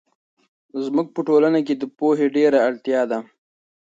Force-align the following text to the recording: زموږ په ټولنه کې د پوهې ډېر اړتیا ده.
زموږ 0.83 1.07
په 1.15 1.21
ټولنه 1.27 1.59
کې 1.67 1.73
د 1.77 1.83
پوهې 1.97 2.25
ډېر 2.35 2.51
اړتیا 2.67 3.01
ده. 3.11 3.19